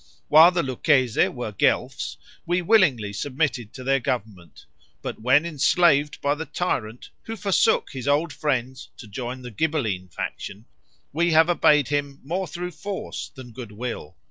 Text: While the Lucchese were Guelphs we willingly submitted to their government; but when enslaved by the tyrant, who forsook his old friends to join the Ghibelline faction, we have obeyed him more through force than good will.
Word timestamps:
While 0.29 0.49
the 0.49 0.63
Lucchese 0.63 1.27
were 1.27 1.51
Guelphs 1.51 2.17
we 2.47 2.63
willingly 2.63 3.13
submitted 3.13 3.71
to 3.73 3.83
their 3.83 3.99
government; 3.99 4.65
but 5.03 5.21
when 5.21 5.45
enslaved 5.45 6.19
by 6.21 6.33
the 6.33 6.47
tyrant, 6.47 7.11
who 7.21 7.35
forsook 7.35 7.91
his 7.91 8.07
old 8.07 8.33
friends 8.33 8.89
to 8.97 9.05
join 9.05 9.43
the 9.43 9.51
Ghibelline 9.51 10.07
faction, 10.09 10.65
we 11.13 11.33
have 11.33 11.51
obeyed 11.51 11.89
him 11.89 12.19
more 12.23 12.47
through 12.47 12.71
force 12.71 13.29
than 13.35 13.51
good 13.53 13.71
will. 13.73 14.17